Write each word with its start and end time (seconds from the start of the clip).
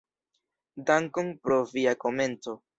Dankon 0.87 1.31
pro 1.45 1.61
via 1.75 1.97
komento. 2.07 2.61